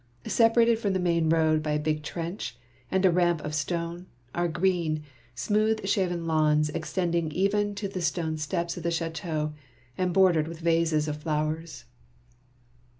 [0.25, 2.57] Separated from the main road by a big trench
[2.89, 5.03] and a ramp of stone, are green,
[5.35, 9.53] smooth shaven lawns extending even to the stone steps of the chateau,
[9.99, 11.85] and bor dered with vases of flowers.